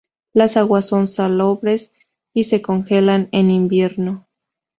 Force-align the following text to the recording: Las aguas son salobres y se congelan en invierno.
Las 0.33 0.57
aguas 0.57 0.87
son 0.87 1.05
salobres 1.05 1.91
y 2.33 2.45
se 2.45 2.63
congelan 2.63 3.29
en 3.31 3.51
invierno. 3.51 4.27